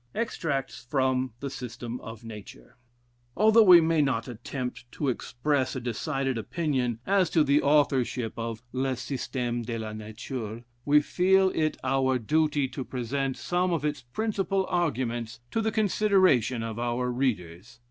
EXTRACTS 0.15 0.83
FROM 0.89 1.31
"THE 1.41 1.51
SYSTEM 1.51 1.99
OF 2.01 2.23
NATURE." 2.23 2.75
Although 3.37 3.61
we 3.65 3.81
may 3.81 4.01
not 4.01 4.27
attempt 4.27 4.91
to 4.93 5.09
express 5.09 5.75
a 5.75 5.79
decided 5.79 6.39
opinion 6.39 6.97
as 7.05 7.29
to 7.29 7.43
the 7.43 7.61
authorship 7.61 8.33
of 8.35 8.63
"Le 8.73 8.93
Système 8.93 9.63
de 9.63 9.77
la 9.77 9.93
Nature," 9.93 10.63
we 10.85 11.01
feel 11.01 11.51
it 11.53 11.77
our 11.83 12.17
duty 12.17 12.67
to 12.69 12.83
present 12.83 13.37
some 13.37 13.71
of 13.71 13.85
its 13.85 14.01
principal 14.01 14.65
arguments 14.71 15.39
to 15.51 15.61
the 15.61 15.71
consideration 15.71 16.63
of 16.63 16.79
our 16.79 17.11
readers. 17.11 17.79